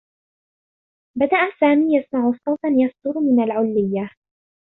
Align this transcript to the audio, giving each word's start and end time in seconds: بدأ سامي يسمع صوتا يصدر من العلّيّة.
بدأ 1.17 1.37
سامي 1.59 1.95
يسمع 1.97 2.31
صوتا 2.45 2.67
يصدر 2.67 3.19
من 3.19 3.43
العلّيّة. 3.43 4.09